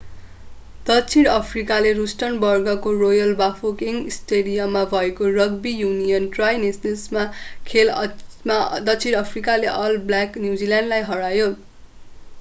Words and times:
दक्षिण 0.85 1.27
अफ्रिकाले 1.31 1.89
रुस्टनबर्गको 1.97 2.93
रोयल 3.01 3.33
बाफोकेङ 3.41 3.99
स्टेडियममा 4.15 4.81
भएको 4.93 5.27
रग्बी 5.35 5.73
युनियन 5.75 6.25
ट्राइ 6.37 6.57
नेसन्सको 6.63 7.25
खेलमा 7.67 8.57
दक्षिण 8.89 9.19
अफ्रिकाले 9.21 9.73
अल 9.75 10.01
ब्ल्याक 10.09 10.45
न्युजिल्यान्ड 10.47 10.93
लाई 10.95 11.05
हरायो। 11.11 11.51